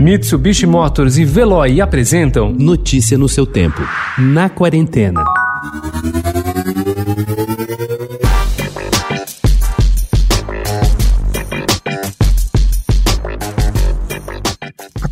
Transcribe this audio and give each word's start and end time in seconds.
Mitsubishi 0.00 0.66
Motors 0.66 1.18
e 1.18 1.26
Veloy 1.26 1.78
apresentam 1.78 2.54
Notícia 2.58 3.18
no 3.18 3.28
seu 3.28 3.44
tempo. 3.44 3.82
Na 4.16 4.48
quarentena. 4.48 5.22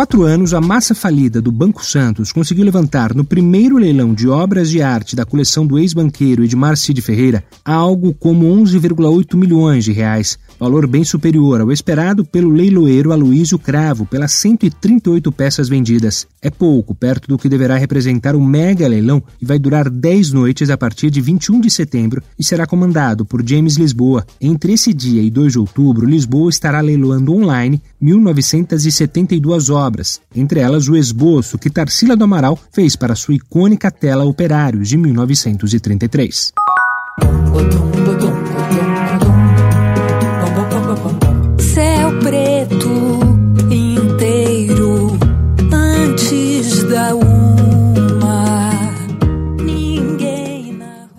Quatro 0.00 0.22
anos, 0.22 0.54
a 0.54 0.62
massa 0.62 0.94
falida 0.94 1.42
do 1.42 1.52
Banco 1.52 1.84
Santos 1.84 2.32
conseguiu 2.32 2.64
levantar 2.64 3.14
no 3.14 3.22
primeiro 3.22 3.76
leilão 3.76 4.14
de 4.14 4.30
obras 4.30 4.70
de 4.70 4.80
arte 4.80 5.14
da 5.14 5.26
coleção 5.26 5.66
do 5.66 5.78
ex-banqueiro 5.78 6.42
Edmar 6.42 6.74
Cid 6.78 7.02
Ferreira 7.02 7.44
algo 7.62 8.14
como 8.14 8.46
11,8 8.46 9.36
milhões 9.36 9.84
de 9.84 9.92
reais, 9.92 10.38
valor 10.58 10.86
bem 10.86 11.04
superior 11.04 11.60
ao 11.60 11.70
esperado 11.70 12.24
pelo 12.24 12.48
leiloeiro 12.48 13.12
Aloísio 13.12 13.58
Cravo 13.58 14.06
pelas 14.06 14.32
138 14.32 15.30
peças 15.32 15.68
vendidas. 15.68 16.26
É 16.40 16.48
pouco, 16.48 16.94
perto 16.94 17.28
do 17.28 17.36
que 17.36 17.50
deverá 17.50 17.76
representar 17.76 18.34
o 18.34 18.40
mega 18.40 18.88
leilão 18.88 19.22
e 19.38 19.44
vai 19.44 19.58
durar 19.58 19.90
10 19.90 20.32
noites 20.32 20.70
a 20.70 20.78
partir 20.78 21.10
de 21.10 21.20
21 21.20 21.60
de 21.60 21.70
setembro 21.70 22.22
e 22.38 22.42
será 22.42 22.66
comandado 22.66 23.26
por 23.26 23.46
James 23.46 23.76
Lisboa. 23.76 24.24
Entre 24.40 24.72
esse 24.72 24.94
dia 24.94 25.20
e 25.20 25.30
2 25.30 25.52
de 25.52 25.58
outubro, 25.58 26.06
Lisboa 26.06 26.48
estará 26.48 26.80
leiloando 26.80 27.34
online 27.34 27.82
1.972 28.02 29.68
obras 29.68 29.89
obras, 29.90 30.20
entre 30.34 30.60
elas 30.60 30.88
o 30.88 30.96
esboço 30.96 31.58
que 31.58 31.68
Tarsila 31.68 32.16
do 32.16 32.24
Amaral 32.24 32.58
fez 32.72 32.94
para 32.94 33.16
sua 33.16 33.34
icônica 33.34 33.90
tela 33.90 34.24
Operários 34.24 34.88
de 34.88 34.96
1933. 34.96 36.52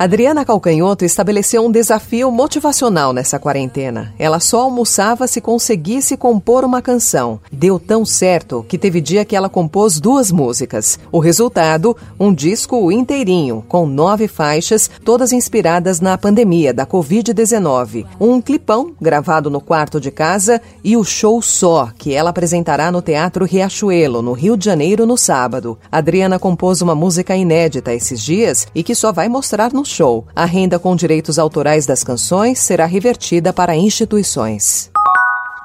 Adriana 0.00 0.46
Calcanhoto 0.46 1.04
estabeleceu 1.04 1.62
um 1.62 1.70
desafio 1.70 2.32
motivacional 2.32 3.12
nessa 3.12 3.38
quarentena. 3.38 4.14
Ela 4.18 4.40
só 4.40 4.62
almoçava 4.62 5.26
se 5.26 5.42
conseguisse 5.42 6.16
compor 6.16 6.64
uma 6.64 6.80
canção. 6.80 7.38
Deu 7.52 7.78
tão 7.78 8.02
certo 8.06 8.64
que 8.66 8.78
teve 8.78 8.98
dia 9.02 9.26
que 9.26 9.36
ela 9.36 9.50
compôs 9.50 10.00
duas 10.00 10.32
músicas. 10.32 10.98
O 11.12 11.18
resultado, 11.18 11.94
um 12.18 12.32
disco 12.32 12.90
inteirinho, 12.90 13.62
com 13.68 13.84
nove 13.84 14.26
faixas, 14.26 14.90
todas 15.04 15.34
inspiradas 15.34 16.00
na 16.00 16.16
pandemia 16.16 16.72
da 16.72 16.86
Covid-19. 16.86 18.06
Um 18.18 18.40
clipão 18.40 18.94
gravado 18.98 19.50
no 19.50 19.60
quarto 19.60 20.00
de 20.00 20.10
casa 20.10 20.62
e 20.82 20.96
o 20.96 21.04
show 21.04 21.42
só, 21.42 21.90
que 21.94 22.14
ela 22.14 22.30
apresentará 22.30 22.90
no 22.90 23.02
Teatro 23.02 23.44
Riachuelo, 23.44 24.22
no 24.22 24.32
Rio 24.32 24.56
de 24.56 24.64
Janeiro, 24.64 25.04
no 25.04 25.18
sábado. 25.18 25.78
Adriana 25.92 26.38
compôs 26.38 26.80
uma 26.80 26.94
música 26.94 27.36
inédita 27.36 27.92
esses 27.92 28.22
dias 28.22 28.66
e 28.74 28.82
que 28.82 28.94
só 28.94 29.12
vai 29.12 29.28
mostrar 29.28 29.74
no 29.74 29.89
A 30.34 30.44
renda 30.44 30.78
com 30.78 30.94
direitos 30.94 31.38
autorais 31.38 31.86
das 31.86 32.04
canções 32.04 32.58
será 32.58 32.86
revertida 32.86 33.52
para 33.52 33.76
instituições. 33.76 34.90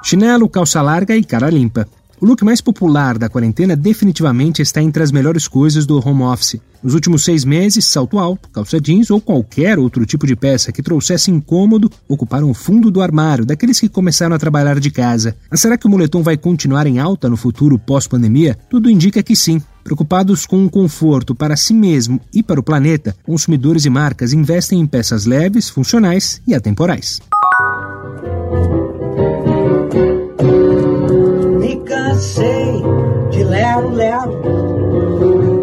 Chinelo, 0.04 0.48
calça 0.48 0.82
larga 0.82 1.16
e 1.16 1.24
cara 1.24 1.50
limpa. 1.50 1.88
O 2.22 2.26
look 2.26 2.44
mais 2.46 2.62
popular 2.62 3.18
da 3.18 3.28
quarentena 3.28 3.76
definitivamente 3.76 4.62
está 4.62 4.82
entre 4.82 5.04
as 5.04 5.12
melhores 5.12 5.48
coisas 5.48 5.86
do 5.86 5.98
home 5.98 6.24
office. 6.24 6.62
Nos 6.82 6.94
últimos 6.94 7.24
seis 7.26 7.44
meses, 7.44 7.86
salto 7.86 8.18
alto, 8.18 8.48
calça 8.50 8.80
jeans 8.80 9.10
ou 9.12 9.20
qualquer 9.20 9.78
outro 9.78 10.06
tipo 10.06 10.26
de 10.26 10.36
peça 10.36 10.72
que 10.72 10.82
trouxesse 10.82 11.30
incômodo 11.30 11.92
ocuparam 12.08 12.50
o 12.50 12.54
fundo 12.54 12.90
do 12.90 13.02
armário 13.02 13.46
daqueles 13.46 13.80
que 13.80 13.90
começaram 13.90 14.36
a 14.36 14.40
trabalhar 14.40 14.80
de 14.80 14.92
casa. 14.92 15.36
Mas 15.52 15.60
será 15.60 15.78
que 15.78 15.88
o 15.88 15.90
moletom 15.90 16.24
vai 16.24 16.38
continuar 16.38 16.88
em 16.88 17.00
alta 17.00 17.28
no 17.28 17.36
futuro 17.36 17.78
pós-pandemia? 17.78 18.58
Tudo 18.70 18.90
indica 18.90 19.22
que 19.22 19.36
sim. 19.36 19.62
Preocupados 19.84 20.46
com 20.46 20.66
o 20.66 20.70
conforto 20.70 21.36
para 21.36 21.56
si 21.56 21.74
mesmo 21.74 22.20
e 22.34 22.42
para 22.42 22.60
o 22.60 22.64
planeta, 22.64 23.16
consumidores 23.24 23.86
e 23.86 23.90
marcas 23.90 24.32
investem 24.32 24.80
em 24.80 24.88
peças 24.88 25.26
leves, 25.26 25.70
funcionais 25.70 26.42
e 26.48 26.56
atemporais. 26.56 27.20
Cansei 32.26 32.82
de 33.30 33.44
lero-lero. 33.44 34.42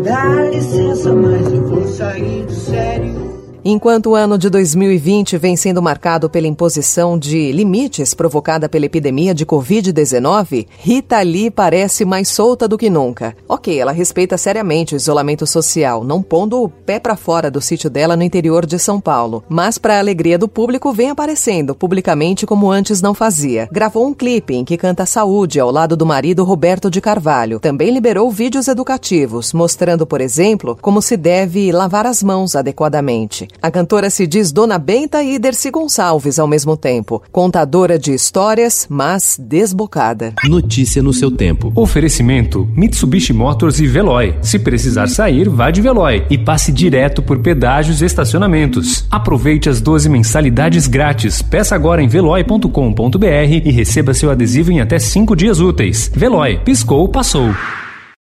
Dá 0.05 0.45
licença, 0.45 1.13
mas 1.13 1.53
eu 1.53 1.67
vou 1.67 1.89
sair 1.89 2.47
de 2.47 2.55
sério. 2.55 3.32
Enquanto 3.65 4.11
o 4.11 4.15
ano 4.17 4.37
de 4.37 4.51
2020 4.51 5.39
vem 5.39 5.57
sendo 5.57 5.81
marcado 5.81 6.29
pela 6.29 6.49
imposição 6.49 7.17
de 7.17 7.53
limites 7.53 8.13
provocada 8.13 8.69
pela 8.69 8.87
epidemia 8.87 9.33
de 9.33 9.47
Covid-19, 9.47 10.67
Rita 10.79 11.21
Lee 11.23 11.49
parece 11.49 12.05
mais 12.05 12.29
solta 12.29 12.67
do 12.67 12.77
que 12.77 12.91
nunca. 12.91 13.37
Ok, 13.49 13.79
ela 13.79 13.93
respeita 13.93 14.37
seriamente 14.37 14.95
o 14.95 14.97
isolamento 14.97 15.47
social, 15.47 16.03
não 16.03 16.25
pondo 16.25 16.61
o 16.61 16.69
pé 16.69 16.99
para 16.99 17.15
fora 17.15 17.53
do 17.53 17.61
sítio 17.61 17.89
dela 17.89 18.17
no 18.17 18.25
interior 18.25 18.67
de 18.67 18.81
São 18.81 19.01
Paulo, 19.01 19.45
mas 19.49 19.79
para 19.79 19.95
a 19.95 20.01
alegria 20.01 20.37
do 20.37 20.49
público 20.49 20.93
vem 20.93 21.11
aparecendo 21.11 21.73
publicamente 21.73 22.45
como 22.45 22.69
antes 22.69 23.01
não 23.01 23.15
fazia. 23.15 23.69
Gravou 23.71 24.05
um 24.05 24.13
clipe 24.13 24.55
em 24.55 24.65
que 24.65 24.77
canta 24.77 25.07
saúde 25.07 25.61
ao 25.61 25.71
lado 25.71 25.97
do 25.97 26.05
marido 26.05 26.43
Roberto 26.43 26.91
de 26.91 27.01
Carvalho. 27.01 27.61
Também 27.61 27.91
liberou 27.91 28.29
vídeos 28.29 28.67
educativos, 28.67 29.53
mostrando, 29.53 30.05
por 30.05 30.21
exemplo, 30.21 30.77
como 30.83 31.01
se 31.01 31.17
deve 31.17 31.71
lavar 31.71 32.07
as 32.07 32.25
mãos 32.25 32.57
adequadamente. 32.57 33.52
A 33.61 33.71
cantora 33.71 34.11
se 34.11 34.27
diz 34.27 34.53
Dona 34.53 34.79
Benta 34.79 35.23
e 35.23 35.39
Dercy 35.39 35.71
Gonçalves 35.71 36.39
ao 36.39 36.47
mesmo 36.47 36.77
tempo. 36.77 37.23
Contadora 37.31 37.99
de 37.99 38.13
histórias, 38.13 38.87
mas 38.89 39.37
desbocada. 39.41 40.33
Notícia 40.45 41.03
no 41.03 41.13
seu 41.13 41.31
tempo. 41.31 41.73
Oferecimento: 41.75 42.69
Mitsubishi 42.77 43.33
Motors 43.33 43.81
e 43.81 43.87
Veloy. 43.87 44.35
Se 44.43 44.59
precisar 44.59 45.09
sair, 45.09 45.49
vá 45.49 45.71
de 45.71 45.81
Veloy 45.81 46.27
e 46.31 46.39
passe 46.39 46.73
direto 46.73 47.23
por 47.23 47.41
pedágios 47.41 48.03
e 48.03 48.05
estacionamentos. 48.05 49.07
Aproveite 49.11 49.69
as 49.69 49.81
12 49.81 50.09
mensalidades 50.09 50.87
grátis. 50.87 51.43
Peça 51.43 51.75
agora 51.75 52.03
em 52.03 52.09
veloy.com.br 52.09 53.27
e 53.65 53.71
receba 53.71 54.15
seu 54.15 54.31
adesivo 54.31 54.71
em 54.73 54.81
até 54.81 54.99
5 54.99 55.35
dias 55.37 55.61
úteis. 55.61 56.11
Veloy. 56.15 56.59
Piscou, 56.65 57.09
passou. 57.09 57.51